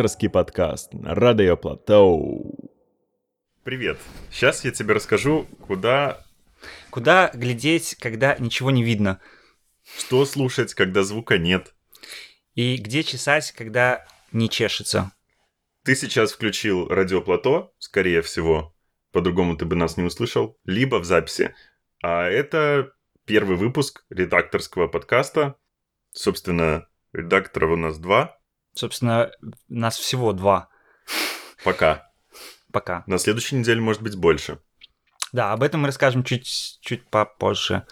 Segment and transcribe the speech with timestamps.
[0.00, 2.72] Редакторский подкаст на Радио Платоу.
[3.64, 3.98] Привет.
[4.30, 6.24] Сейчас я тебе расскажу, куда...
[6.88, 9.20] Куда глядеть, когда ничего не видно?
[9.98, 11.74] Что слушать, когда звука нет?
[12.54, 15.12] И где чесать, когда не чешется?
[15.84, 18.74] Ты сейчас включил радио Плато, скорее всего,
[19.12, 21.54] по-другому ты бы нас не услышал, либо в записи.
[22.02, 22.94] А это
[23.26, 25.56] первый выпуск редакторского подкаста.
[26.12, 28.39] Собственно, редакторов у нас два.
[28.80, 29.30] Собственно,
[29.68, 30.70] нас всего два.
[31.64, 32.10] Пока.
[32.72, 33.04] Пока.
[33.06, 34.58] На следующей неделе может быть больше.
[35.34, 37.86] Да, об этом мы расскажем чуть, чуть попозже.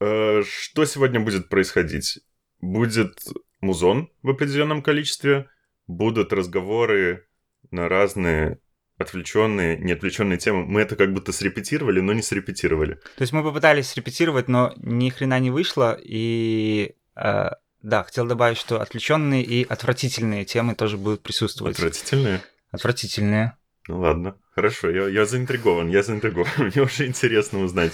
[0.00, 2.18] Э, что сегодня будет происходить?
[2.60, 3.16] Будет
[3.60, 5.48] музон в определенном количестве,
[5.86, 7.28] будут разговоры
[7.70, 8.58] на разные
[8.98, 10.66] отвлеченные, неотвлеченные темы.
[10.66, 12.94] Мы это как будто срепетировали, но не срепетировали.
[12.94, 17.50] То есть мы попытались срепетировать, но ни хрена не вышло, и э,
[17.82, 21.76] да, хотел добавить, что отвлеченные и отвратительные темы тоже будут присутствовать.
[21.76, 22.42] Отвратительные?
[22.70, 23.56] Отвратительные.
[23.88, 26.48] Ну ладно, хорошо, я, я заинтригован, я заинтригован.
[26.58, 27.92] Мне уже интересно узнать,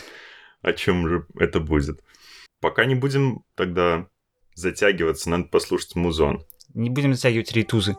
[0.60, 2.02] о чем же это будет.
[2.60, 4.06] Пока не будем тогда
[4.54, 6.44] затягиваться, надо послушать музон.
[6.74, 7.96] Не будем затягивать рейтузы.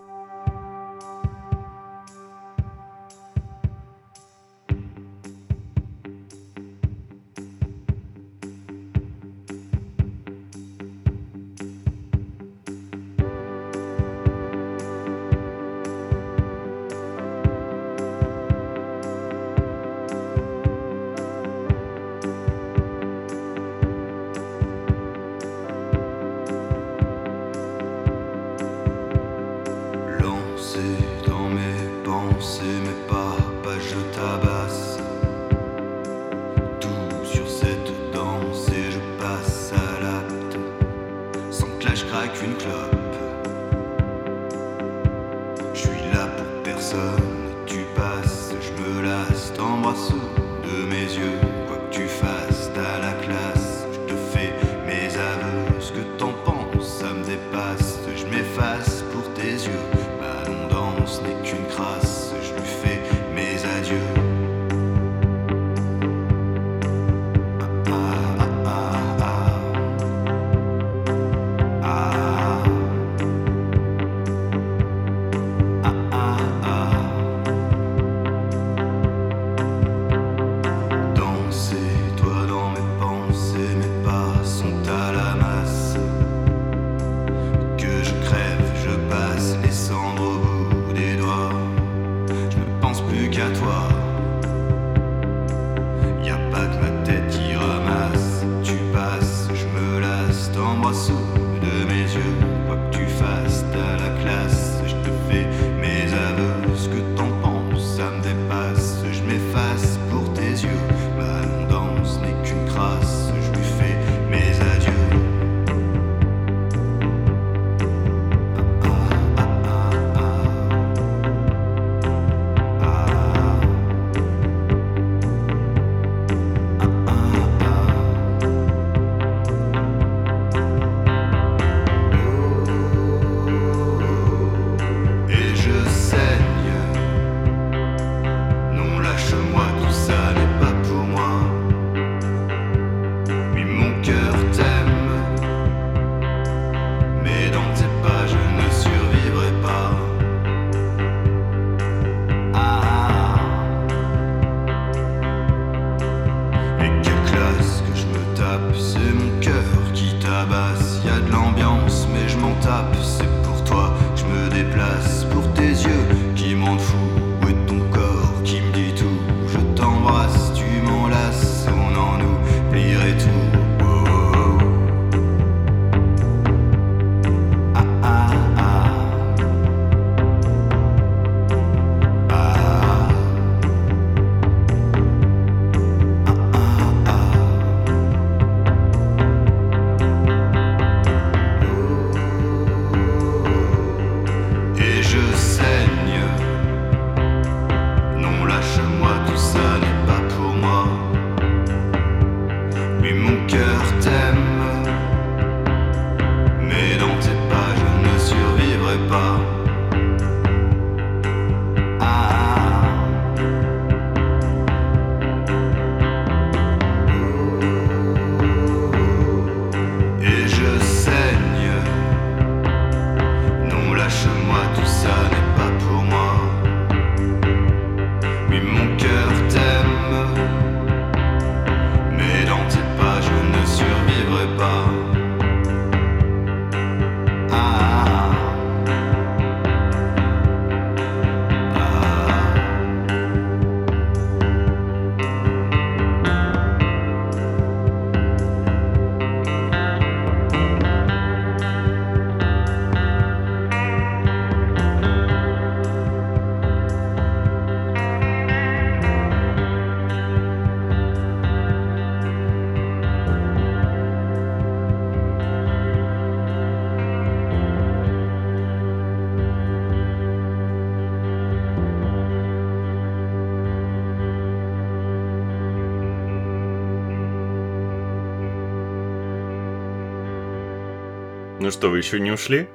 [281.69, 282.67] Ну что, вы еще не ушли?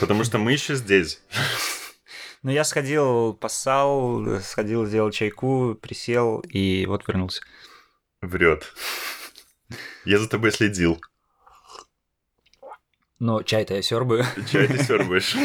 [0.00, 1.20] Потому что мы еще здесь.
[2.42, 7.42] Ну, я сходил, поссал, сходил, сделал чайку, присел и вот вернулся.
[8.22, 8.72] Врет.
[10.06, 10.98] Я за тобой следил.
[13.18, 14.24] Но чай-то я сербаю.
[14.50, 15.36] Чай ты сербаешь.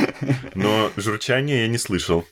[0.56, 2.26] Но журчания я не слышал.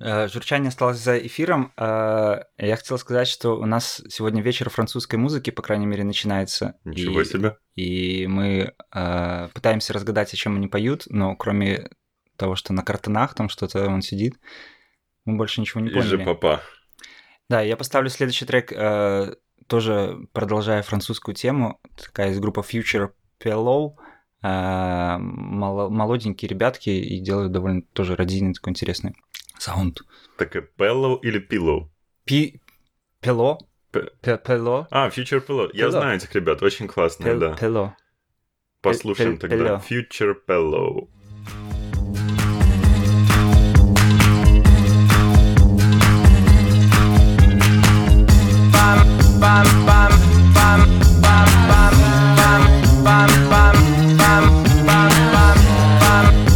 [0.00, 1.72] Э, Журчание осталось за эфиром.
[1.76, 6.74] Э, Я хотел сказать, что у нас сегодня вечер французской музыки, по крайней мере, начинается.
[6.84, 7.56] Ничего И- себе.
[7.74, 11.90] И мы э, пытаемся разгадать, о чем они поют, но кроме
[12.36, 14.38] того, что на картонах там что-то он сидит,
[15.26, 16.24] мы больше ничего не И же поняли.
[16.24, 16.60] папа.
[17.50, 18.72] Да, я поставлю следующий трек,
[19.66, 21.78] тоже продолжая французскую тему.
[21.96, 23.10] Такая из группы Future
[23.42, 23.96] Pillow.
[25.20, 29.14] Молоденькие ребятки и делают довольно тоже родийный такой интересный
[29.60, 30.02] саунд.
[30.36, 31.88] Так и Pillow или Pillow?
[32.24, 32.60] Пи...
[33.20, 33.58] Пело?
[33.92, 34.86] Пело?
[34.90, 35.70] А, Future Pillow.
[35.72, 37.54] Я знаю этих ребят, очень классные, да.
[37.54, 37.96] Пело.
[38.80, 39.56] Послушаем тогда.
[39.56, 39.82] Pillow.
[39.88, 41.08] Future Pillow.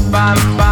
[0.06, 0.63] J'ai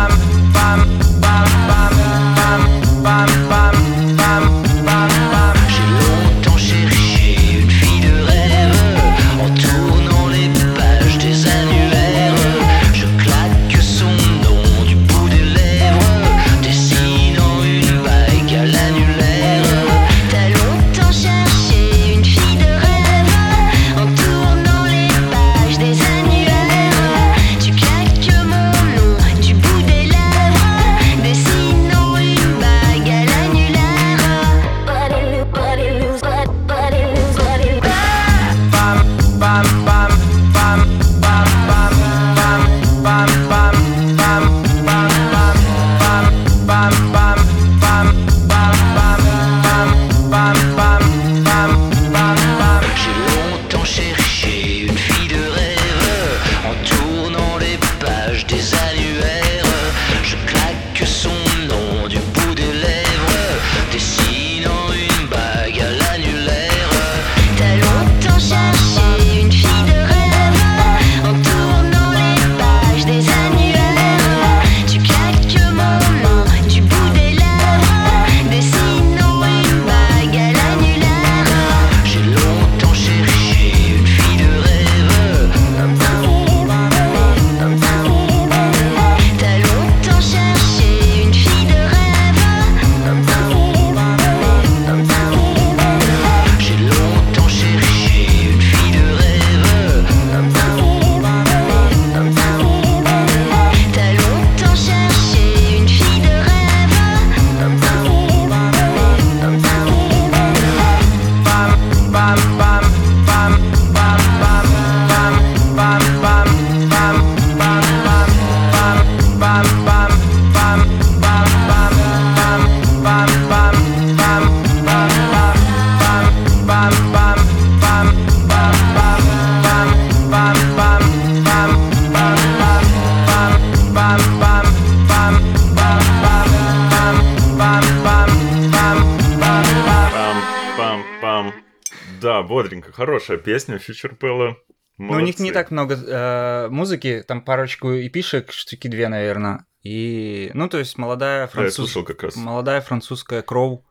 [142.93, 144.55] Хорошая песня Pillow.
[144.99, 149.67] Ну, у них не так много э, музыки, там парочку эпишек, штуки две, наверное.
[149.83, 151.75] И, ну, то есть молодая Да, я француз...
[151.75, 152.37] слушал как раз.
[152.37, 153.85] молодая французская Кроу,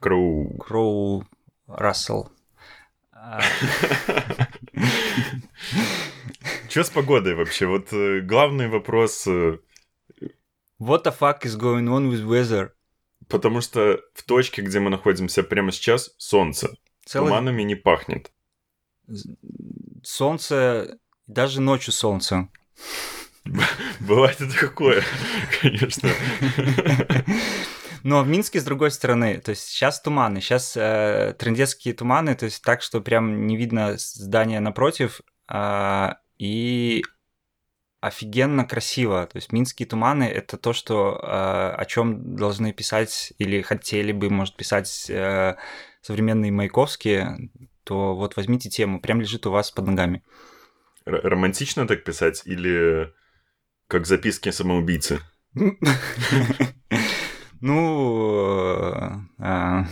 [0.00, 0.56] Кроу.
[0.58, 1.26] Кроу
[1.66, 2.30] Рассел.
[6.68, 7.66] Что с погодой вообще?
[7.66, 9.58] Вот э, главный вопрос, э,
[10.78, 12.70] What the fuck is going on with weather?
[13.28, 16.76] потому что в точке, где мы находимся прямо сейчас, солнце.
[17.06, 18.30] Целый Туманами не пахнет.
[20.02, 22.48] Солнце, даже ночью солнце.
[24.00, 25.02] Бывает и такое,
[25.60, 26.10] конечно.
[28.02, 32.44] Но в Минске с другой стороны, то есть сейчас туманы, сейчас э, трындецкие туманы, то
[32.44, 37.02] есть так, что прям не видно здания напротив, а, и
[38.04, 39.26] офигенно красиво.
[39.26, 44.28] То есть минские туманы это то, что э, о чем должны писать или хотели бы,
[44.28, 45.56] может, писать э,
[46.02, 47.50] современные Маяковские,
[47.84, 50.22] то вот возьмите тему, прям лежит у вас под ногами.
[51.06, 53.12] Р- романтично так писать или
[53.88, 55.20] как записки самоубийцы?
[57.60, 59.84] Ну, э, э,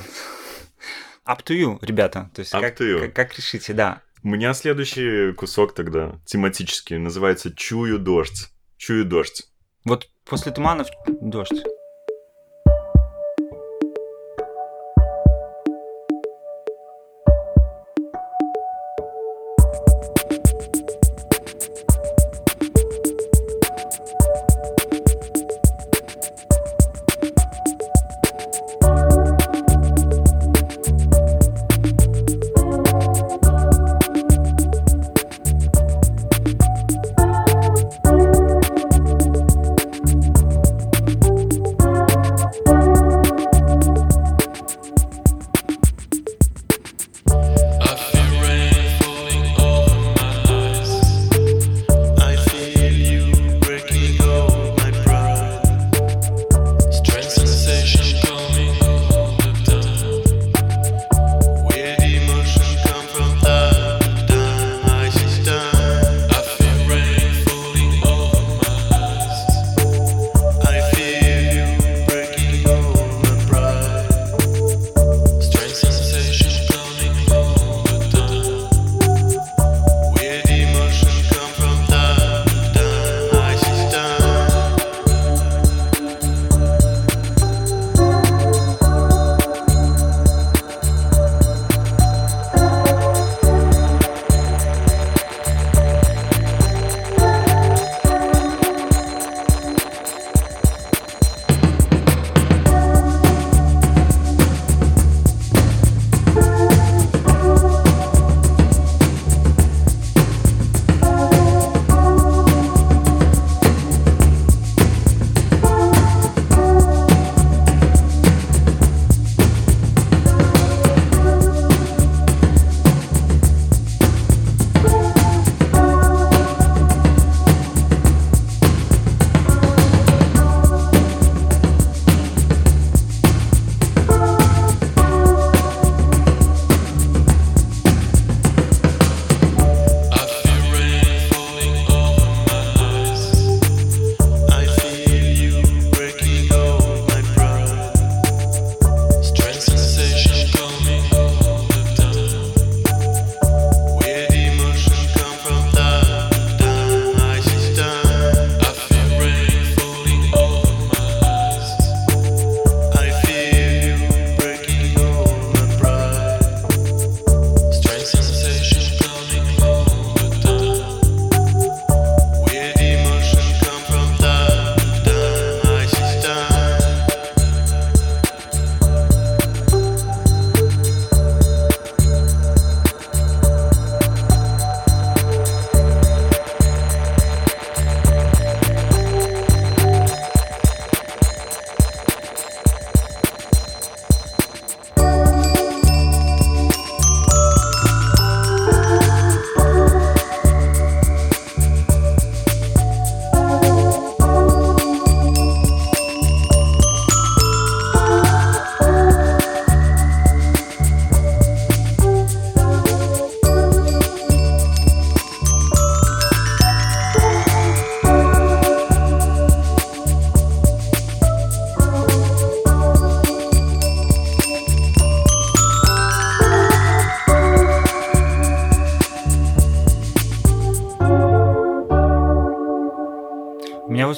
[1.25, 2.31] up to you, ребята.
[2.35, 3.01] То есть Up как, to you.
[3.01, 4.03] как- как решите, да.
[4.23, 8.51] У меня следующий кусок тогда тематический, называется «Чую дождь».
[8.77, 9.49] Чую дождь.
[9.85, 11.63] Вот после туманов дождь.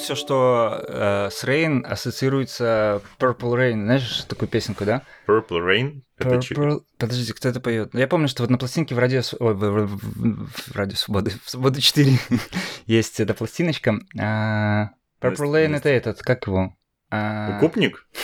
[0.05, 3.83] Все, что э, с Rain ассоциируется Purple Rain.
[3.85, 5.01] Знаешь такую песенку, да?
[5.27, 6.01] Purple Rain.
[6.21, 6.29] Чё?
[6.61, 6.81] Purple...
[6.99, 7.89] Подождите, кто это поет?
[7.95, 11.81] Я помню, что вот на пластинке в радио, ой, в, в- радио Свободы, в Свободу
[11.81, 12.19] 4
[12.85, 13.95] есть эта пластиночка.
[14.19, 16.75] А, Purple Rain это этот, как его?
[17.09, 18.07] А, Укупник?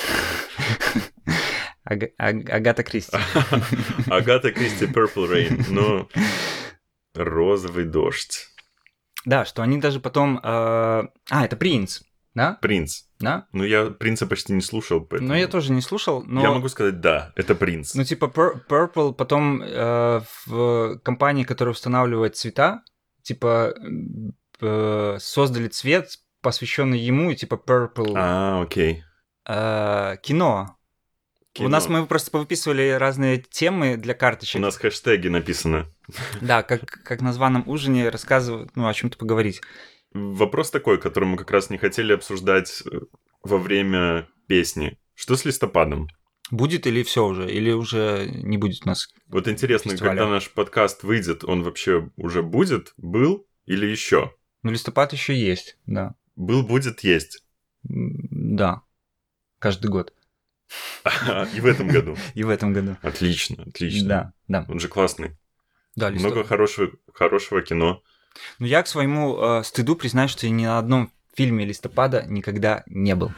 [1.83, 3.17] Ага- Аг- Агата Кристи.
[4.07, 5.65] Агата Кристи Purple Rain.
[5.67, 6.07] Ну,
[7.15, 8.47] розовый дождь.
[9.25, 10.37] Да, что они даже потом...
[10.37, 12.01] э, А, это Принц,
[12.33, 12.57] да?
[12.61, 13.03] Принц.
[13.19, 13.45] Да?
[13.51, 15.29] Ну, я принца почти не слушал, поэтому...
[15.29, 16.41] Ну, я тоже не слушал, но...
[16.41, 17.93] Я могу сказать, да, это принц.
[17.93, 22.81] Ну, типа, Pur- Purple потом э, в компании, которая устанавливает цвета,
[23.21, 23.75] типа,
[24.59, 29.03] э, создали цвет, посвященный ему, и типа Purple А, окей.
[29.47, 30.77] э, кино.
[31.53, 31.67] Кино.
[31.67, 34.61] У нас мы просто повыписывали разные темы для У карточек.
[34.61, 35.87] нас хэштеги написано.
[36.39, 39.61] Да, как, как на званом ужине рассказывают, ну, о чем-то поговорить.
[40.13, 42.99] Вопрос такой, который мы как раз не хотели обсуждать э,
[43.43, 44.97] во время песни.
[45.13, 46.07] Что с листопадом?
[46.51, 47.49] Будет или все уже?
[47.49, 49.09] Или уже не будет у нас?
[49.27, 50.17] Вот интересно, Фестиваля.
[50.17, 54.33] когда наш подкаст выйдет, он вообще уже будет, был или еще?
[54.63, 56.15] Ну, листопад еще есть, да.
[56.35, 57.43] Был, будет, есть.
[57.83, 58.81] Да.
[59.59, 60.13] Каждый год.
[61.53, 62.17] И в этом году.
[62.33, 62.97] И в этом году.
[63.01, 64.07] Отлично, отлично.
[64.07, 64.65] Да, да.
[64.69, 65.37] Он же классный.
[65.95, 66.09] Да.
[66.09, 68.01] Много хорошего, хорошего кино.
[68.59, 72.83] Но я к своему э, стыду признаюсь, что я ни на одном фильме листопада никогда
[72.85, 73.31] не был.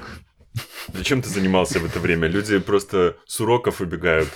[0.89, 2.27] Зачем ты занимался в это время?
[2.27, 4.29] Люди просто с уроков убегают,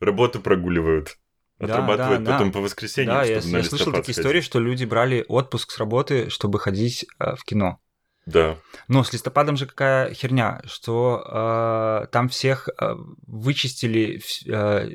[0.00, 1.16] работу прогуливают,
[1.60, 2.54] Да, отрабатывают да, потом да.
[2.54, 4.18] по воскресеньям, да, я, я слышал такие сходить.
[4.18, 7.78] истории, что люди брали отпуск с работы, чтобы ходить э, в кино.
[8.26, 8.58] Да.
[8.88, 12.94] Но с листопадом же какая херня, что э, там всех э,
[13.26, 14.88] вычистили э,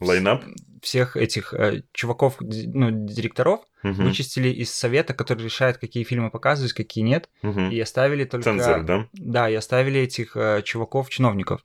[0.00, 0.44] Лайнап?
[0.82, 6.72] всех этих э, чуваков, ну, директоров, Мгм, вычистили из совета, который решает, какие фильмы показывать,
[6.72, 7.70] какие нет, мгм.
[7.70, 8.44] и оставили только...
[8.44, 9.08] Цензор, да?
[9.12, 11.62] Да, и оставили этих э, чуваков, чиновников.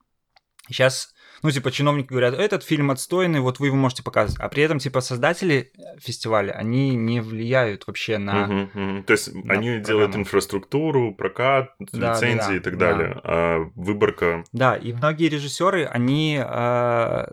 [0.67, 4.39] Сейчас, ну, типа, чиновники говорят, этот фильм отстойный, вот вы его можете показывать.
[4.39, 8.47] А при этом, типа, создатели фестиваля, они не влияют вообще на...
[8.47, 9.03] Мгм, мгм.
[9.03, 10.15] То есть они делают программу.
[10.21, 12.91] инфраструктуру, прокат, Да, лицензии да, и так да.
[12.91, 13.21] далее.
[13.23, 14.43] А выборка...
[14.51, 17.25] Да, и многие режиссеры, они, э,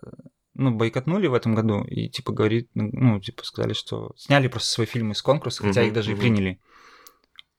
[0.55, 4.87] ну, бойкотнули в этом году и, типа, говорит, ну, типа, сказали, что сняли просто свои
[4.87, 6.61] фильмы с конкурса, хотя Мгм, их даже и приняли.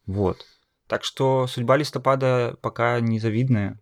[0.05, 0.45] Вот.
[0.87, 3.79] Так что судьба листопада пока незавидная.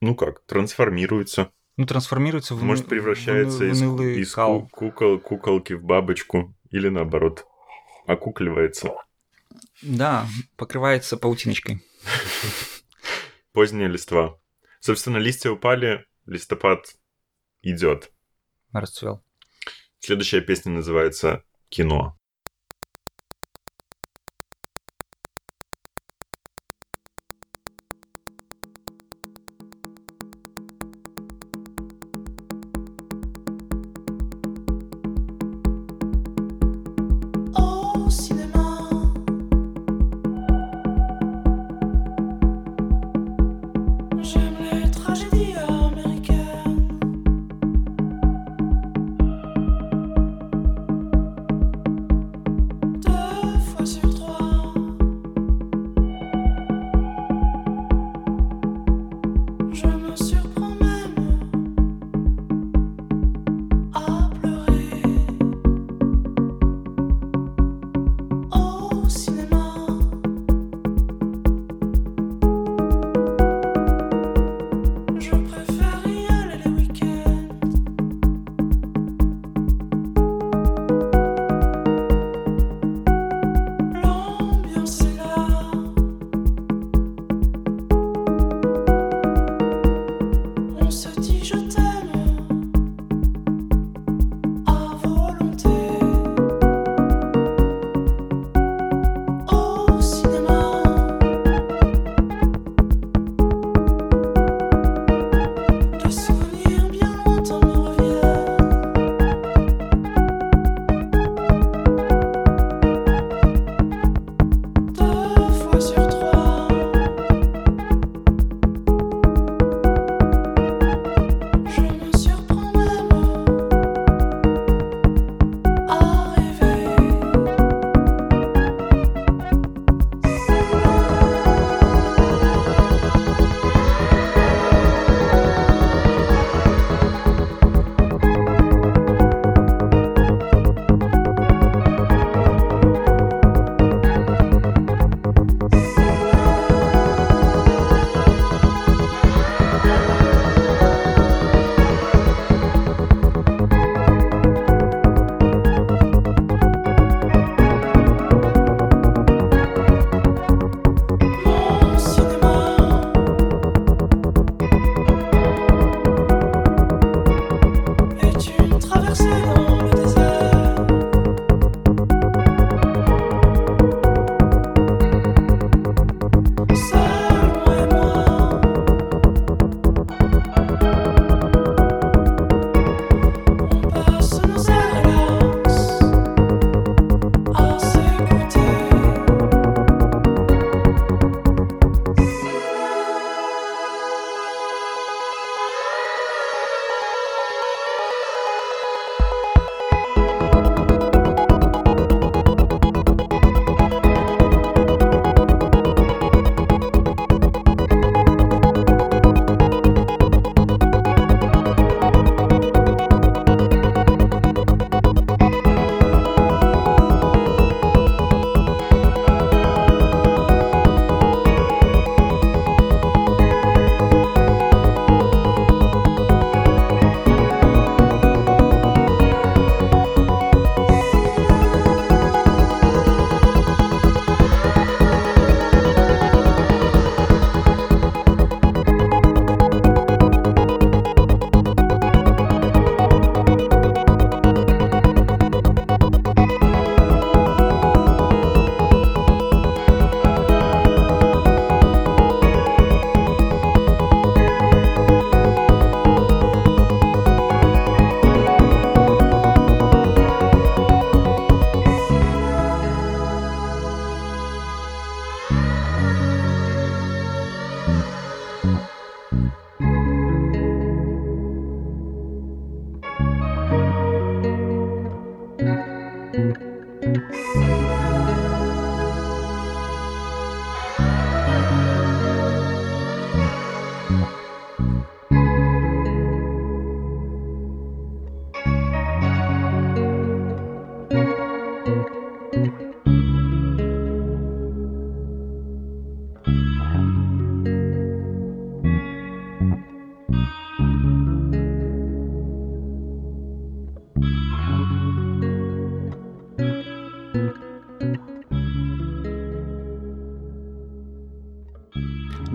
[0.00, 1.50] Ну как, трансформируется.
[1.76, 4.62] Ну, трансформируется в, Может, превращается в из, в унылый из кал.
[4.68, 6.54] ку- кукол, куколки в бабочку.
[6.70, 7.46] Или наоборот,
[8.06, 8.94] окукливается.
[9.82, 11.84] Да, покрывается паутиночкой.
[13.52, 14.38] Поздняя листва.
[14.80, 16.96] Собственно, листья упали, листопад
[17.62, 18.10] идет.
[18.72, 19.24] Расцвел.
[20.00, 22.18] Следующая песня называется «Кино».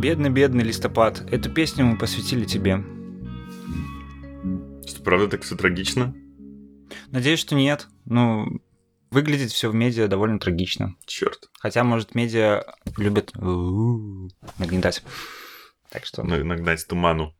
[0.09, 1.21] Бедный-бедный листопад.
[1.31, 2.77] Эту песню мы посвятили тебе.
[4.87, 6.15] Что, правда так все трагично?
[7.11, 7.87] Надеюсь, что нет.
[8.05, 8.59] Ну,
[9.11, 10.95] выглядит все в медиа довольно трагично.
[11.05, 11.51] Черт.
[11.59, 12.63] Хотя, может, медиа
[12.97, 13.35] любят
[14.57, 15.03] нагнетать.
[15.91, 17.35] Так что На- Нагнать туману.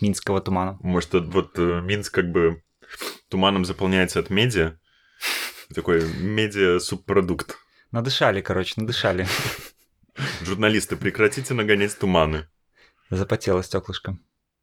[0.00, 0.78] минского тумана.
[0.82, 2.62] Может, вот- вот э, Минск как бы
[3.28, 4.78] туманом заполняется от медиа.
[5.74, 7.56] Такой медиа-субпродукт.
[7.90, 9.26] Надышали, короче, надышали.
[10.46, 12.46] Журналисты, прекратите нагонять туманы.
[13.10, 14.16] Запотело стеклышко.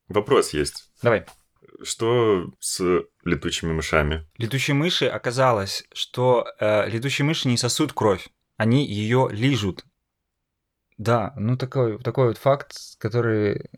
[0.08, 0.90] Вопрос есть.
[1.02, 1.26] Давай.
[1.82, 4.26] Что с летучими мышами?
[4.38, 9.86] Летучие мыши оказалось, что э, летучие мыши не сосут кровь, они ее лижут.
[10.98, 13.70] Да, ну такой, такой вот факт, который,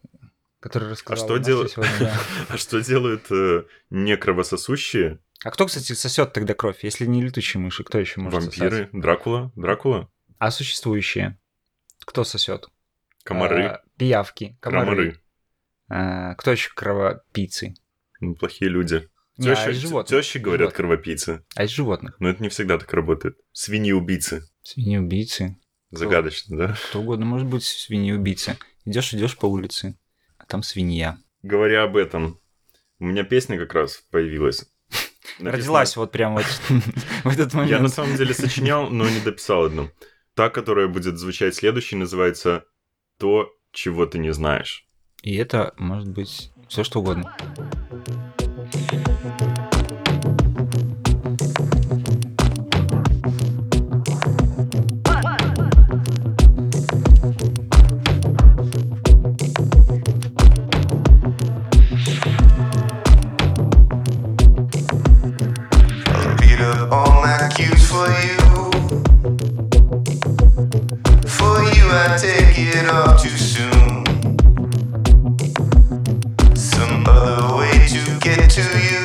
[0.60, 2.20] который рассказал что Настя дел- сегодня, да.
[2.50, 7.84] А что делают э, некровососущие А кто, кстати, сосет тогда кровь, если не летучие мыши?
[7.84, 8.70] Кто еще может вампиры?
[8.86, 8.90] сосать?
[8.92, 9.52] Дракула?
[9.56, 10.12] Дракула?
[10.38, 11.40] А существующие?
[12.06, 12.68] Кто сосет?
[13.24, 13.64] Комары?
[13.66, 14.86] А, пиявки, комары.
[14.86, 15.22] Крамары?
[15.90, 17.76] А, кто еще кровопийцы?
[18.20, 19.10] Ну, Плохие люди.
[19.38, 20.22] Не, а Тещи, из животных.
[20.22, 20.78] тещи говорят Животных.
[20.78, 21.44] кровопийцы.
[21.56, 22.16] А из животных?
[22.20, 23.38] Но это не всегда так работает.
[23.52, 24.48] Свиньи-убийцы.
[24.64, 25.58] Свиньи-убийцы.
[25.92, 26.78] Загадочно, да?
[26.90, 28.54] Кто угодно может быть свиньей-убийцей.
[28.86, 29.98] Идешь, идешь по улице,
[30.38, 31.18] а там свинья.
[31.44, 32.40] Говоря об этом,
[33.00, 34.66] у меня песня как раз появилась.
[35.40, 36.46] Написано- Родилась вот прям вот
[37.24, 37.94] в этот Я на момент.
[37.94, 39.92] самом деле сочинял, но не дописал одну.
[40.36, 42.66] Та, которая будет звучать следующей, называется
[43.18, 44.86] «То, чего ты не знаешь».
[45.24, 47.36] И это может быть все что угодно.
[72.18, 74.06] Take it off too soon.
[76.56, 79.05] Some other way to get to you.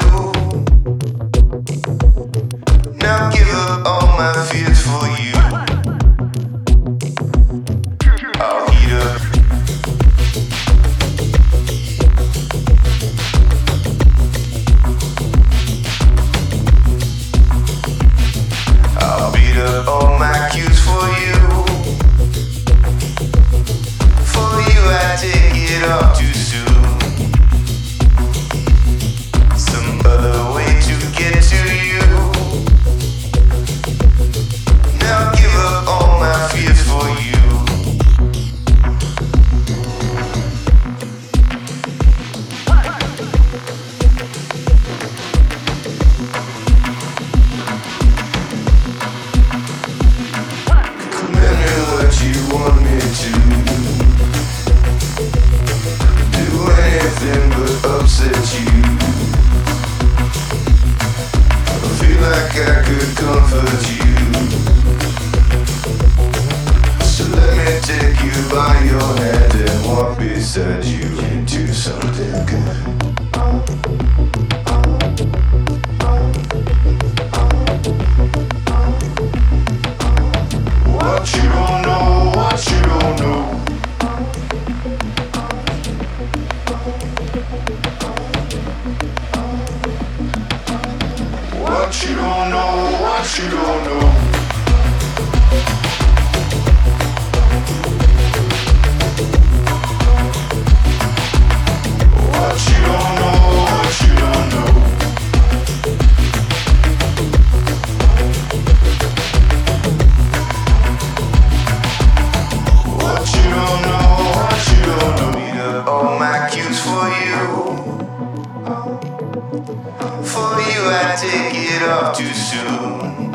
[119.50, 123.32] For you, I take it off too soon.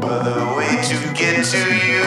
[0.00, 2.04] But the way to get to you.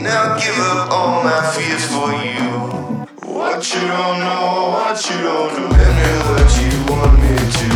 [0.00, 2.46] Now give up all my fears for you.
[3.34, 7.68] What you don't know, what you don't do, and do what you want me to.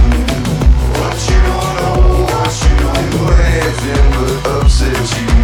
[0.95, 5.38] What you don't know, what you don't do, anything but upset you.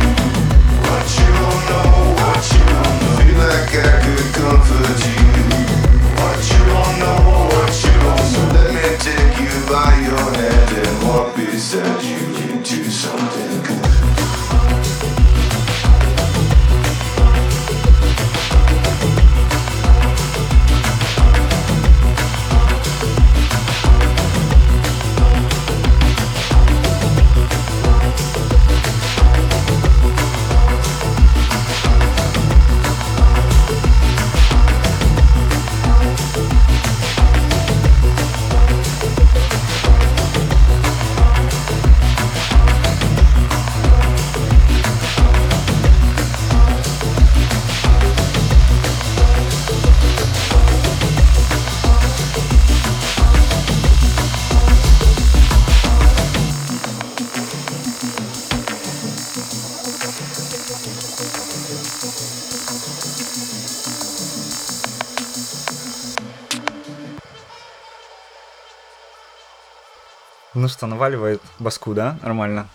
[70.85, 72.18] Что, наваливает баску, да?
[72.23, 72.68] Нормально.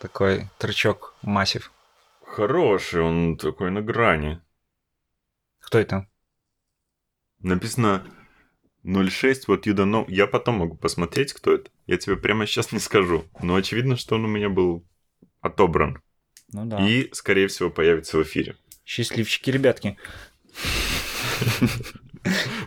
[0.00, 1.72] Такой трючок массив.
[2.24, 4.40] Хороший, он такой на грани.
[5.60, 6.06] Кто это?
[7.40, 8.06] Написано
[8.84, 10.04] 06, вот you don't know.
[10.08, 11.70] Я потом могу посмотреть, кто это.
[11.86, 13.24] Я тебе прямо сейчас не скажу.
[13.42, 14.86] Но очевидно, что он у меня был
[15.40, 16.00] отобран.
[16.52, 16.86] Ну да.
[16.86, 18.56] И, скорее всего, появится в эфире.
[18.84, 19.98] Счастливчики, ребятки.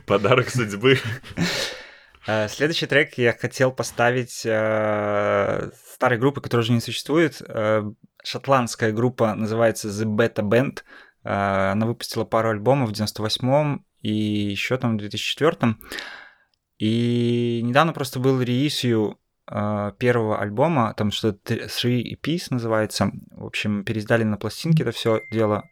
[0.05, 0.99] Подарок судьбы.
[2.27, 7.41] Э, Следующий трек я хотел поставить э, старой группы, которая уже не существует.
[7.47, 7.83] Э,
[8.23, 10.83] Шотландская группа называется The Beta Band.
[11.23, 15.81] Она выпустила пару альбомов в 98-м и еще там в 2004-м.
[16.77, 23.11] И недавно просто был реисью первого альбома, там что-то Three EPs называется.
[23.31, 25.63] В общем, переиздали на пластинке это все дело.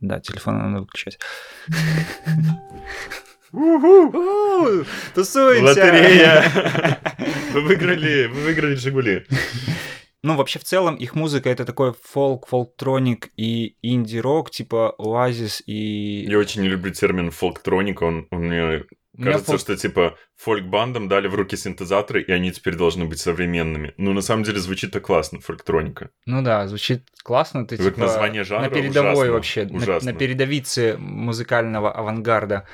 [0.00, 1.18] Да, телефон надо выключать.
[5.14, 5.64] Тусуемся!
[5.64, 6.98] Лотерея!
[7.52, 9.26] Вы выиграли, вы выиграли Жигули.
[10.22, 16.24] Ну, вообще, в целом, их музыка это такой фолк, фолктроник и инди-рок, типа Оазис и...
[16.28, 18.84] Я очень не люблю термин фолктроника, он, он мне
[19.22, 23.94] кажется, фолк- что типа фольк-бандам дали в руки синтезаторы, и они теперь должны быть современными.
[23.96, 26.10] Ну, на самом деле, звучит-то классно, фольктроника.
[26.26, 27.66] Ну да, звучит классно.
[27.66, 30.12] Ты Вот типа название жанра на передовой ужасно, вообще, на- ужасно.
[30.12, 32.66] На, передовице музыкального авангарда.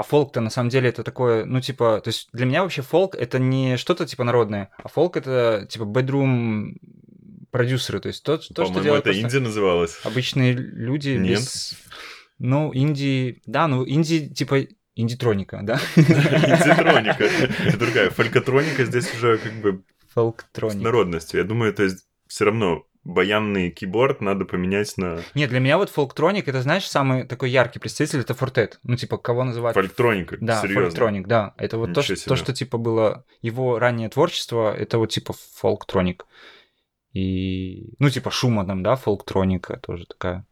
[0.00, 3.14] А фолк-то на самом деле это такое, ну типа, то есть для меня вообще фолк
[3.14, 6.76] это не что-то типа народное, а фолк это типа bedroom
[7.50, 10.00] продюсеры, то есть то, то что делают это просто Индия называлась.
[10.02, 11.40] обычные люди Нет.
[11.40, 11.74] без...
[12.38, 13.42] Ну, инди...
[13.44, 15.78] Да, ну, инди, типа, инди-троника, да?
[15.96, 17.24] Интитроника.
[17.66, 18.08] Это другая.
[18.08, 20.82] Фолькотроника здесь уже как бы с Фолктроника.
[20.82, 21.40] народностью.
[21.40, 21.90] Я думаю, это
[22.26, 27.24] все равно баянный киборд надо поменять на Нет, для меня вот фолктроник, это, знаешь, самый
[27.26, 28.78] такой яркий представитель, это фортет.
[28.82, 29.74] Ну, типа, кого называют...
[29.74, 30.36] фольктроника.
[30.40, 30.84] Да, Серьезно.
[30.84, 31.54] фолктроник, да.
[31.56, 36.26] Это вот то что, то, что, типа, было его раннее творчество, это вот, типа, фолктроник.
[37.12, 40.46] И, ну, типа, Шуманом, да, фолктроника тоже такая.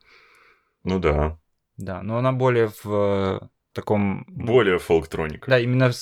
[0.84, 1.38] Ну да.
[1.76, 4.24] Да, но она более в э, таком...
[4.26, 5.48] Более фолктроника.
[5.48, 5.92] Да, именно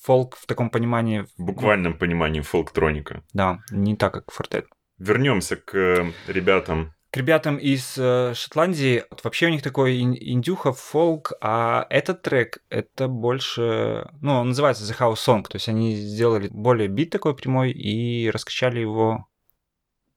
[0.00, 1.26] фолк в таком понимании...
[1.36, 3.24] В буквальном понимании фолктроника.
[3.32, 4.66] Да, не так, как фортет.
[4.98, 6.92] Вернемся к э, ребятам.
[7.10, 12.58] К ребятам из э, Шотландии, вообще у них такой ин- индюха, фолк, а этот трек,
[12.68, 17.34] это больше, ну, он называется The House Song, то есть они сделали более бит такой
[17.34, 19.26] прямой и раскачали его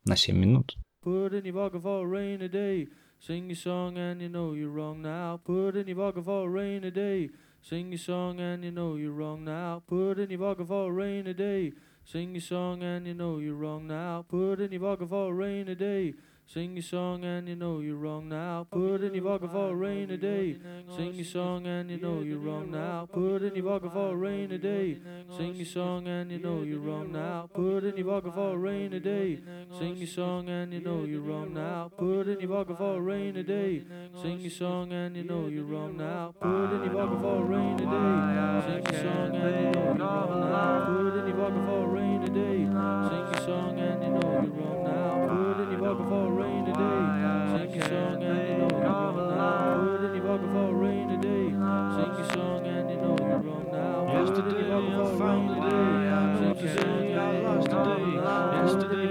[0.05, 0.75] на 7 минут.
[1.03, 2.89] Put in your pocket for a rainy day.
[3.21, 5.39] Sing your song and you know you're wrong now.
[5.45, 7.31] Put in your pocket for a rainy day.
[7.61, 9.81] Sing your song and you know you're wrong now.
[9.87, 11.73] Put in your pocket for a rainy day.
[12.11, 14.25] Sing your song and you know you're wrong now.
[14.27, 16.15] Put in your pocket for a rainy day.
[16.51, 18.65] Sing your song and you know you're wrong now.
[18.71, 20.57] Put in your pocket for a rainy day.
[20.97, 23.05] Sing your song and you know you're wrong now.
[23.05, 24.97] Put in your pocket for a rainy day.
[25.37, 27.47] Sing your song and you know you're wrong now.
[27.53, 29.39] Put in your pocket for a rainy day.
[29.77, 31.91] Sing your song and you know you're wrong now.
[31.95, 33.83] Put in your pocket for a rainy day.
[34.19, 36.33] Sing your song and you know you're wrong now.
[36.41, 38.65] Put in your pocket for a rainy day.
[38.65, 40.85] Sing your song and you know you're wrong now.
[40.87, 42.65] Put in your pocket for a rainy day.
[42.65, 44.78] Sing your song and you know you're wrong
[45.53, 45.63] now.
[45.63, 46.79] In your pocket for a rainy day.
[47.49, 50.05] Sing your song and you know you're wrong now.
[50.05, 51.45] In your pocket for a rainy day.
[51.49, 53.97] Sing your song and you know you're wrong now.
[54.19, 55.89] Yesterday I found the day.
[56.39, 58.05] Sing your song I lost the day.
[58.61, 59.08] Yesterday I found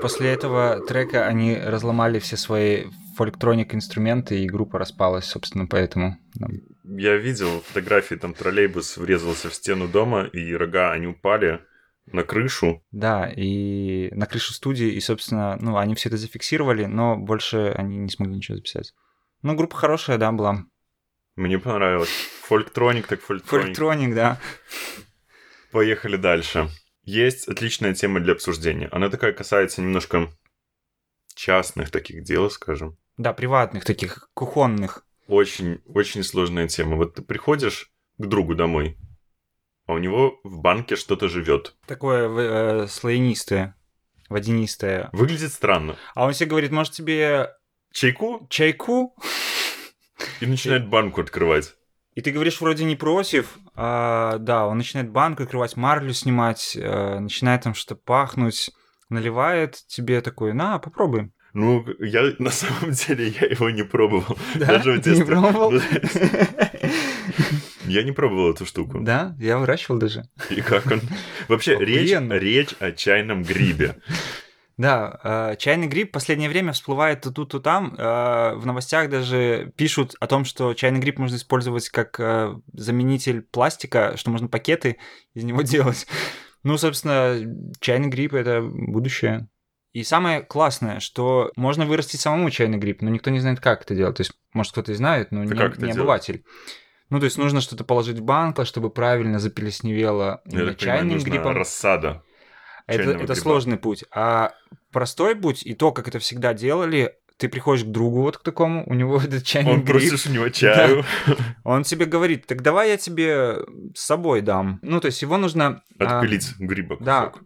[0.00, 2.86] после этого трека они разломали все свои
[3.16, 6.18] фольктроник инструменты, и группа распалась, собственно, поэтому.
[6.34, 6.48] да.
[6.84, 11.60] Я видел фотографии, там троллейбус врезался в стену дома, и рога, они упали
[12.06, 12.82] на крышу.
[12.90, 17.98] Да, и на крышу студии, и, собственно, ну, они все это зафиксировали, но больше они
[17.98, 18.92] не смогли ничего записать.
[19.42, 20.64] Ну, группа хорошая, да, была.
[21.36, 22.10] Мне понравилось.
[22.42, 23.66] Фольктроник так фольктроник.
[23.66, 24.40] Фольктроник, да.
[25.70, 26.68] Поехали дальше.
[27.02, 28.88] Есть отличная тема для обсуждения.
[28.92, 30.28] Она такая касается немножко
[31.34, 32.96] частных таких дел, скажем.
[33.16, 35.06] Да, приватных таких, кухонных.
[35.26, 36.96] Очень, очень сложная тема.
[36.96, 38.98] Вот ты приходишь к другу домой,
[39.86, 41.74] а у него в банке что-то живет.
[41.86, 43.76] Такое э, слоенистое,
[44.28, 45.08] водянистое.
[45.12, 45.96] Выглядит странно.
[46.14, 47.50] А он себе говорит, может тебе
[47.92, 49.16] Чайку чайку?
[50.40, 51.74] и начинает банку открывать.
[52.20, 57.18] И ты говоришь, вроде не против, а, да, он начинает банку открывать, марлю снимать, э,
[57.18, 58.68] начинает там что-то пахнуть,
[59.08, 61.32] наливает тебе такой, на, попробуй.
[61.54, 64.36] Ну, я на самом деле я его не пробовал.
[64.54, 64.66] Да?
[64.66, 65.34] Даже в Ты не детстве.
[65.34, 65.70] пробовал?
[65.70, 65.80] Ну,
[67.86, 68.98] Я не пробовал эту штуку.
[69.00, 70.24] Да, я выращивал даже.
[70.50, 71.00] И как он?
[71.48, 73.96] Вообще, речь, речь о чайном грибе.
[74.80, 75.20] Да,
[75.52, 77.94] э, чайный гриб в последнее время всплывает то тут, то там.
[77.98, 83.42] Э, В новостях даже пишут о том, что чайный гриб можно использовать как э, заменитель
[83.42, 84.96] пластика, что можно пакеты
[85.34, 86.06] из него делать.
[86.62, 87.36] Ну, собственно,
[87.80, 89.48] чайный гриб— это будущее.
[89.92, 93.94] И самое классное, что можно вырастить самому чайный гриб, но никто не знает, как это
[93.94, 94.16] делать.
[94.16, 95.98] То есть, может, кто-то и знает, но не, как это не делать?
[95.98, 96.44] обыватель.
[97.10, 100.98] Ну, то есть нужно что-то положить в банку, чтобы правильно заплесневело Я именно так понимаю,
[101.00, 101.54] чайным грибом.
[101.56, 102.22] рассада.
[102.90, 103.34] Это, это гриба.
[103.34, 104.04] сложный путь.
[104.10, 104.52] А
[104.92, 108.84] простой путь и то, как это всегда делали, ты приходишь к другу вот к такому,
[108.86, 111.04] у него этот чайный Он гриб, просишь у него чаю.
[111.64, 113.58] он тебе говорит, так давай я тебе
[113.94, 114.78] с собой дам.
[114.82, 115.82] Ну, то есть его нужно...
[115.98, 117.26] а, Отпилить гриба да.
[117.26, 117.44] кусок.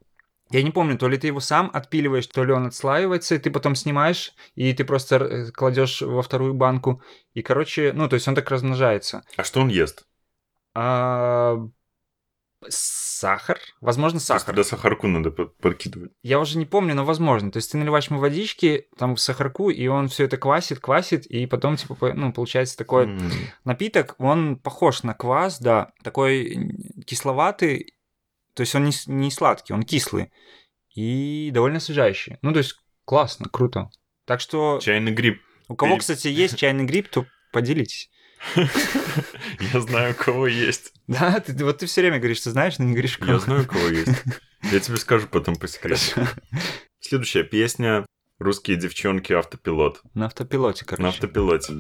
[0.51, 3.51] Я не помню, то ли ты его сам отпиливаешь, то ли он отслаивается, и ты
[3.51, 7.03] потом снимаешь, и ты просто э, кладешь во вторую банку.
[7.33, 9.25] И, короче, ну, то есть он так размножается.
[9.37, 10.05] А что он ест?
[10.75, 11.57] А,
[12.69, 13.59] Сахар?
[13.81, 14.55] Возможно, сахар.
[14.55, 16.13] Туда сахарку надо под- подкидывать.
[16.23, 17.51] Я уже не помню, но возможно.
[17.51, 21.47] То есть ты наливаешь ему водички, там сахарку, и он все это квасит, квасит, и
[21.47, 23.31] потом, типа, ну, получается такой М.
[23.65, 26.71] напиток, он похож на квас, да, такой
[27.07, 27.95] кисловатый,
[28.55, 30.31] то есть он не, не сладкий, он кислый
[30.95, 32.39] и довольно освежающий.
[32.43, 33.91] Ну, то есть классно, круто.
[34.27, 35.41] Так что Чайный гриб.
[35.69, 38.11] у кого, кстати, есть чайный гриб, то поделитесь.
[39.73, 40.93] Я знаю, у кого есть.
[41.07, 43.33] Да, ты, вот ты все время говоришь, что знаешь, но не говоришь, кого.
[43.33, 44.23] Я знаю, у кого есть.
[44.63, 46.27] Я тебе скажу потом по секрету.
[47.01, 48.07] Следующая песня
[48.39, 49.33] «Русские девчонки.
[49.33, 50.01] Автопилот».
[50.15, 51.03] На автопилоте, короче.
[51.03, 51.75] На автопилоте.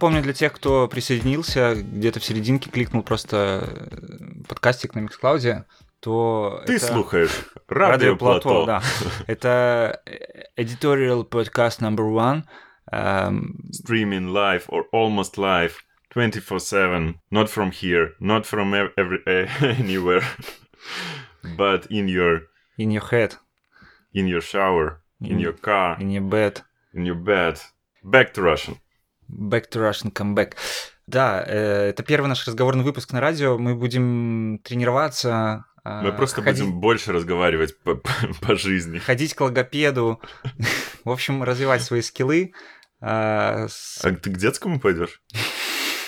[0.00, 5.66] Напомню для тех, кто присоединился, где-то в серединке кликнул просто э, подкастик на Миксклауде,
[6.00, 7.30] то Ты это слухаешь
[7.68, 8.64] Радио Плато.
[8.64, 8.82] да.
[9.26, 12.44] Это э, editorial podcast number one.
[12.90, 15.72] Эм, Streaming live or almost live
[16.14, 19.46] 24/7 not from here not from ev- every, eh,
[19.78, 20.22] anywhere
[21.58, 22.40] but in your
[22.78, 23.34] in your head,
[24.14, 26.62] in your shower in In- your car in your bed.
[26.94, 27.60] in your bed
[28.02, 28.76] back to Russian
[29.30, 30.54] Back to Russian comeback.
[31.06, 33.58] Да, э, это первый наш разговорный выпуск на радио.
[33.58, 35.64] Мы будем тренироваться.
[35.84, 40.20] мы э, просто ходить- будем больше разговаривать по, по- по жизни ходить к логопеду,
[41.04, 42.52] в общем, развивать свои скиллы.
[43.02, 45.22] С- а ты к детскому пойдешь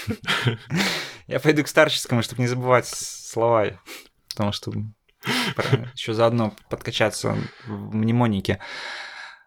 [1.27, 3.81] Я пойду к старческому, чтобы не забывать слова,
[4.31, 4.73] потому что
[5.95, 8.59] еще заодно подкачаться в мнемонике.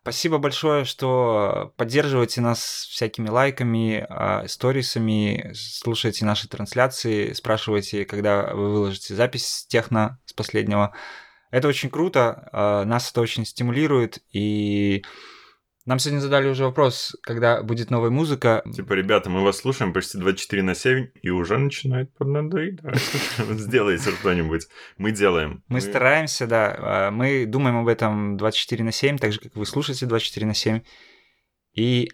[0.06, 8.72] Спасибо большое, что поддерживаете нас всякими лайками, а, сторисами, слушаете наши трансляции, спрашиваете, когда вы
[8.72, 10.94] выложите запись с техно с последнего.
[11.50, 15.04] Это очень круто, а, нас это очень стимулирует, и
[15.86, 18.64] нам сегодня задали уже вопрос, когда будет новая музыка.
[18.74, 23.00] Типа, ребята, мы вас слушаем почти 24 на 7, и уже начинает поднадоедать.
[23.38, 24.68] Сделайте что-нибудь.
[24.98, 25.64] Мы делаем.
[25.68, 26.76] Мы стараемся, да.
[26.78, 30.56] а, Мы думаем об этом 24 на 7, так же, как вы слушаете 24 на
[30.56, 30.82] 7.
[31.76, 32.10] И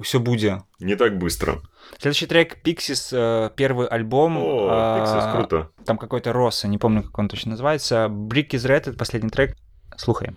[0.00, 0.60] все будет.
[0.78, 1.62] Не так быстро.
[1.98, 4.38] Следующий трек Pixies, э, первый альбом.
[4.38, 5.70] О, а, Pixels, круто.
[5.84, 8.06] Там какой-то Росса, не помню, как он точно называется.
[8.08, 9.56] Brick is Red, это последний трек.
[9.96, 10.36] Слухаем.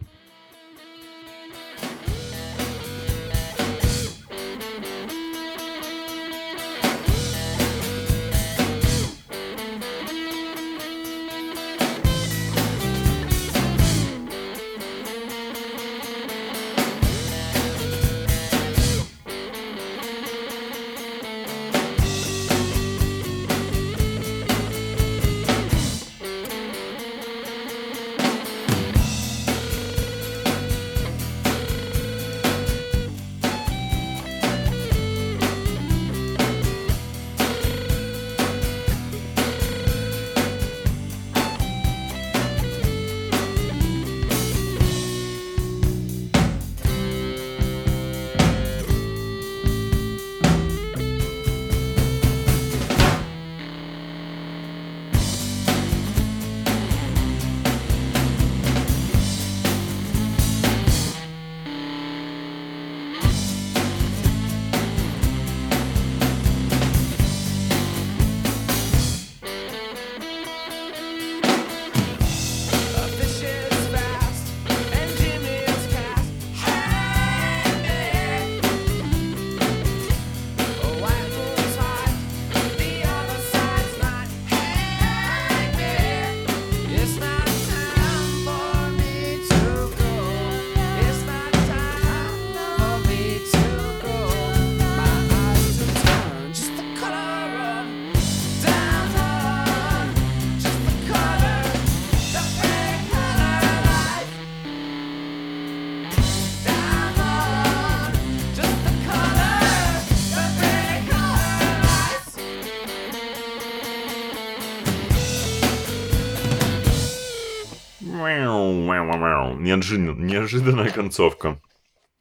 [119.76, 121.62] Неожиданно- Неожиданная концовка.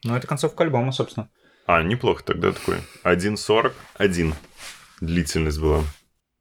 [0.04, 1.30] Ну, это концовка альбома, собственно.
[1.66, 2.78] А, неплохо тогда такой.
[3.04, 4.34] 1.41
[5.00, 5.84] длительность была.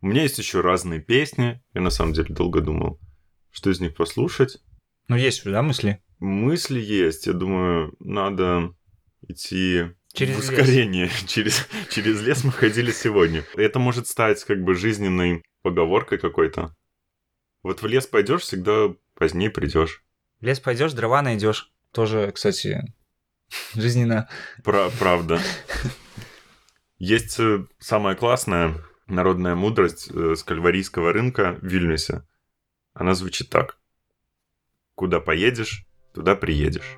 [0.01, 1.61] У меня есть еще разные песни.
[1.73, 2.99] Я на самом деле долго думал,
[3.51, 4.57] что из них послушать.
[5.07, 6.01] Ну, есть да, мысли?
[6.19, 7.27] Мысли есть.
[7.27, 8.73] Я думаю, надо
[9.27, 10.49] идти Через в лес.
[10.49, 11.09] ускорение.
[11.27, 13.43] Через, через лес мы ходили сегодня.
[13.55, 16.75] Это может стать как бы жизненной поговоркой какой-то.
[17.63, 20.03] Вот в лес пойдешь, всегда позднее придешь.
[20.41, 21.71] Лес пойдешь, дрова найдешь.
[21.91, 22.93] Тоже, кстати,
[23.73, 24.27] жизненно.
[24.63, 25.39] Пра- правда.
[26.97, 28.75] Есть э, самая классная
[29.07, 32.23] народная мудрость э, с кальварийского рынка в Вильнюсе.
[32.93, 33.77] Она звучит так.
[34.95, 36.97] Куда поедешь, туда приедешь.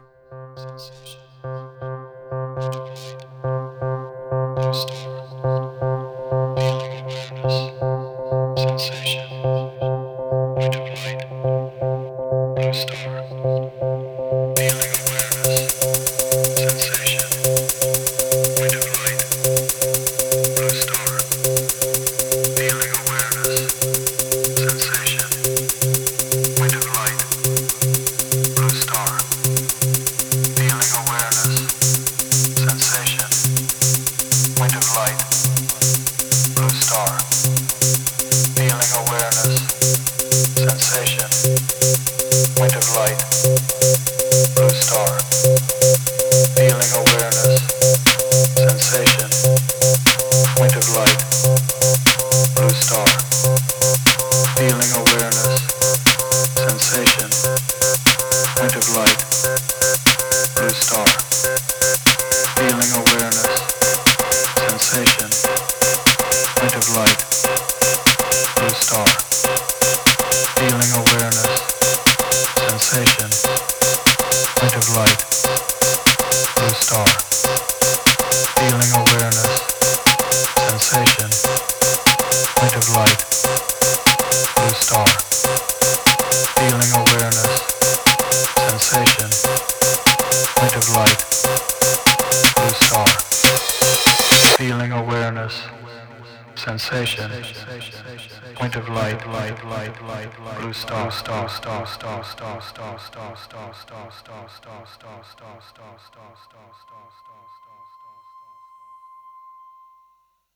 [102.63, 107.83] Star, star, star, star, star, star, star, star, star, star, star, star, star, star.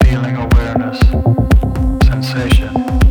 [0.03, 0.99] Feeling awareness.
[2.07, 3.06] Sensation.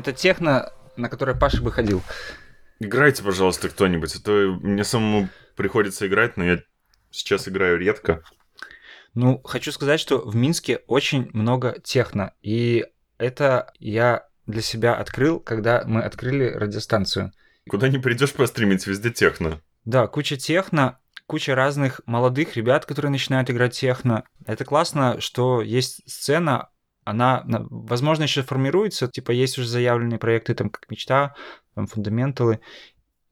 [0.00, 2.02] Это техно, на которое Паша бы ходил.
[2.80, 6.62] Играйте, пожалуйста, кто-нибудь, а то мне самому приходится играть, но я
[7.10, 8.22] сейчас играю редко.
[9.14, 12.32] Ну, хочу сказать, что в Минске очень много техно.
[12.42, 12.86] И
[13.18, 17.32] это я для себя открыл, когда мы открыли радиостанцию.
[17.68, 19.60] Куда не придешь постримить, везде техно.
[19.84, 24.24] Да, куча техно, куча разных молодых ребят, которые начинают играть техно.
[24.46, 26.70] Это классно, что есть сцена,
[27.10, 31.34] она, на- возможно, еще формируется, типа есть уже заявленные проекты, там, как «Мечта»,
[31.74, 32.60] там, «Фундаменталы»,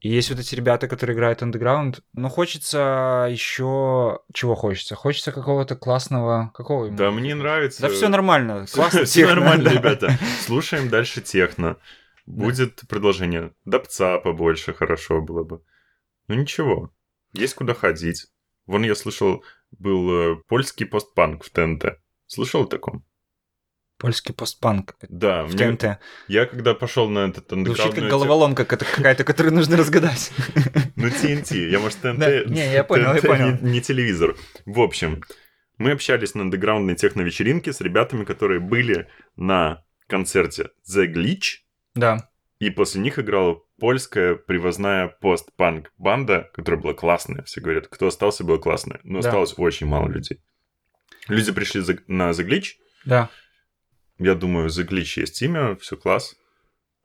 [0.01, 4.19] и есть вот эти ребята, которые играют андеграунд, но хочется еще...
[4.33, 4.95] Чего хочется?
[4.95, 6.51] Хочется какого-то классного...
[6.53, 6.95] Какого ему?
[6.95, 7.81] Да, мне нравится.
[7.81, 10.17] Да все нормально, классно Все нормально, ребята.
[10.45, 11.75] Слушаем дальше техно.
[12.25, 13.53] Будет продолжение.
[13.65, 15.61] Допца побольше хорошо было бы.
[16.29, 16.93] Ну ничего.
[17.33, 18.27] Есть куда ходить.
[18.67, 21.99] Вон я слышал, был э, польский постпанк в ТНТ.
[22.25, 23.03] Слышал о таком?
[23.99, 25.99] Польский постпанк Да, в мне- ТНТ.
[26.29, 30.31] я когда пошел на этот Звучит как андеграундную головоломка какая-то, какая-то, которую нужно разгадать.
[30.95, 31.69] Ну, TNT.
[31.69, 32.47] Я, может, ТНТ...
[32.49, 33.57] Не, я понял, я TNT понял.
[33.61, 34.35] Не, телевизор.
[34.65, 35.21] В общем,
[35.77, 41.59] мы общались на андеграундной техно-вечеринке с ребятами, которые были на концерте The Glitch,
[41.93, 42.29] Да.
[42.59, 47.43] и после них играла польская привозная постпанк банда, которая была классная.
[47.43, 49.01] Все говорят, кто остался, было классная.
[49.03, 49.27] Но Да.
[49.27, 50.39] осталось очень мало людей.
[51.27, 52.75] Люди пришли за- на The Glitch.
[53.05, 53.29] Да.
[54.19, 56.35] Я думаю, The Glitch есть имя, все класс.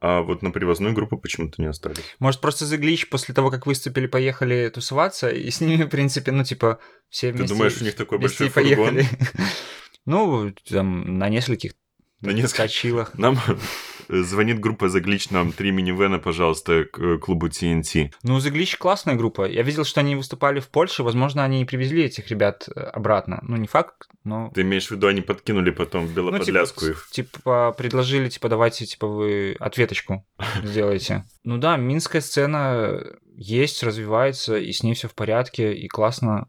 [0.01, 2.05] А вот на привозную группу почему-то не остались.
[2.19, 6.31] Может, просто The Glitch после того, как выступили, поехали тусоваться, и с ними, в принципе,
[6.33, 7.55] ну, типа, все Ты вместе...
[7.55, 9.01] думаешь, у них такой большой фургон?
[10.07, 11.73] Ну, там, на нескольких
[12.21, 13.17] На несколько точилах.
[13.17, 13.41] Нам
[14.09, 18.12] звонит группа The Glitch, нам три минивэна, пожалуйста, к э, клубу TNT.
[18.22, 19.46] Ну, The Glitch классная группа.
[19.46, 21.02] Я видел, что они выступали в Польше.
[21.02, 23.40] Возможно, они и привезли этих ребят э, обратно.
[23.42, 24.50] Ну, не факт, но...
[24.55, 27.09] Ты имеешь в виду, они подкинули потом в Ну, типа, Белоподляску их?
[27.11, 30.26] типа, предложили, типа, давайте, типа, вы ответочку
[30.62, 31.24] сделаете.
[31.44, 33.00] Ну да, минская сцена
[33.36, 36.48] есть, развивается, и с ней все в порядке, и классно.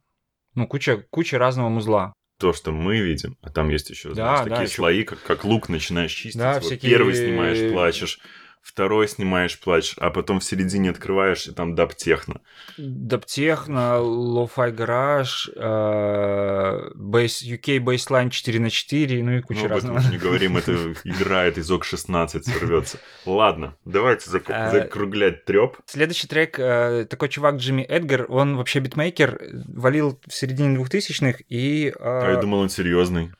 [0.53, 2.13] Ну, куча, куча разного музла.
[2.37, 5.23] То, что мы видим, а там есть еще, Да, знаешь, да, такие ещё- слои, как,
[5.23, 6.37] как лук начинаешь чистить.
[6.39, 8.19] Да, Вот всякие- Первый снимаешь, плачешь,
[8.65, 12.41] второй снимаешь, плачешь, а потом в середине открываешь, и там даб-техно.
[12.77, 13.99] Даптехно,
[14.75, 19.97] Garage, э, Bass, UK Baseline 4 на 4 ну и куча Ну, об этом разного.
[19.99, 20.71] уже не говорим, это
[21.03, 22.97] играет из ОК-16, сорвется.
[23.25, 25.77] Ладно, давайте зак- А, закруглять треп.
[25.85, 31.89] Следующий трек, э, такой чувак Джимми Эдгар, он вообще битмейкер, валил в середине 2000-х, и...
[31.89, 33.31] э, А я думал, он серьезный.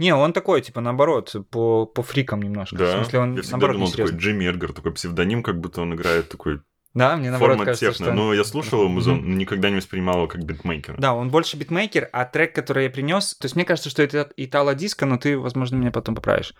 [0.00, 2.74] Не, он такой, типа, наоборот, по, по фрикам немножко.
[2.74, 4.12] В Да, смысле, он, я всегда наоборот, думал, такой.
[4.18, 6.60] Джимми Эдгар, такой псевдоним, как будто он играет такой
[6.94, 8.06] Да, мне наоборот формат кажется, техно.
[8.06, 8.14] что...
[8.14, 10.96] Но я слушал его музон, но никогда не воспринимал его как битмейкера.
[10.98, 14.30] Да, он больше битмейкер, а трек, который я принес, то есть мне кажется, что это
[14.36, 16.54] итало-диско, но ты, возможно, меня потом поправишь.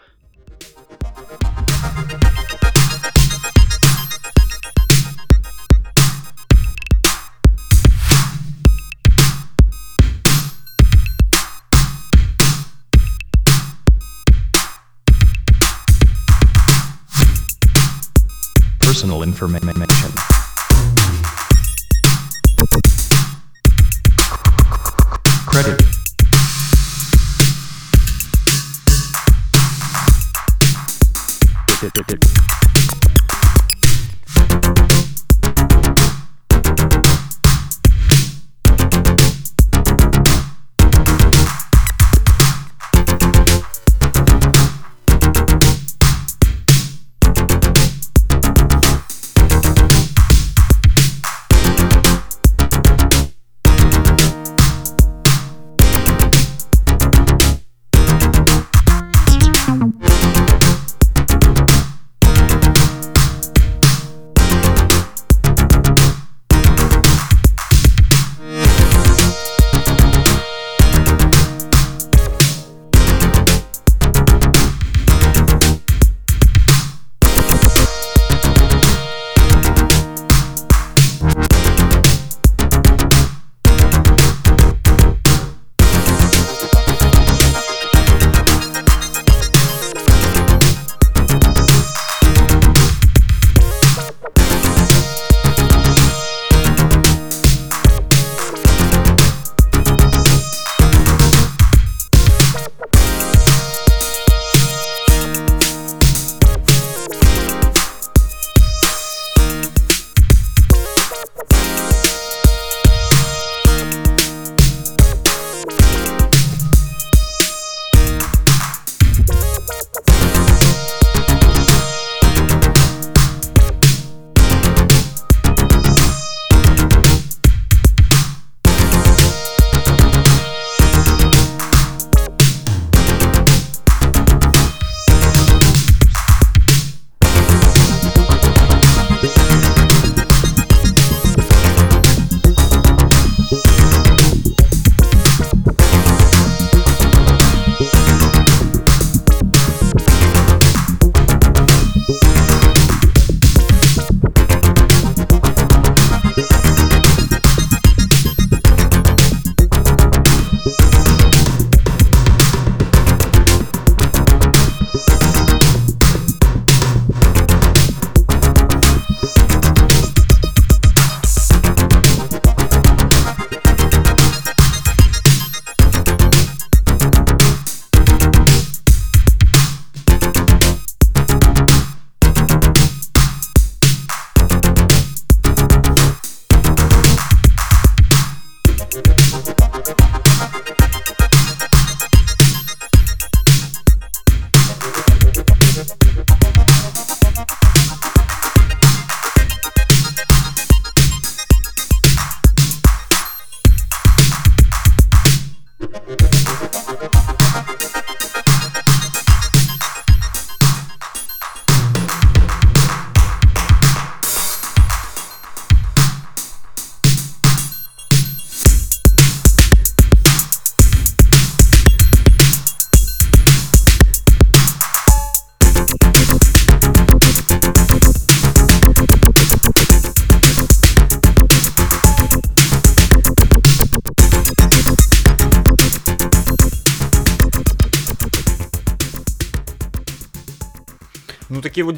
[19.01, 20.12] personal information.
[25.46, 25.80] Credit.
[31.78, 32.59] Credit.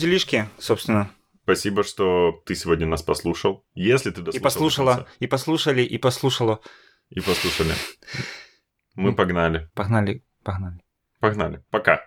[0.02, 1.10] Делишки, собственно.
[1.44, 3.64] Спасибо, что ты сегодня нас послушал.
[3.74, 6.60] Если ты дослушал И послушала, и послушали, и послушала.
[7.08, 7.72] И послушали.
[8.94, 9.70] Мы погнали.
[9.74, 10.80] Погнали, погнали.
[11.20, 11.62] Погнали.
[11.70, 12.00] Пока.